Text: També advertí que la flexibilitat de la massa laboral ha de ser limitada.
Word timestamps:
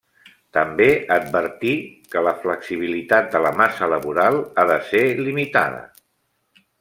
També 0.57 0.85
advertí 1.15 1.73
que 2.15 2.23
la 2.29 2.33
flexibilitat 2.47 3.29
de 3.37 3.43
la 3.49 3.53
massa 3.61 3.91
laboral 3.95 4.41
ha 4.63 4.69
de 4.73 4.79
ser 4.93 5.03
limitada. 5.29 5.85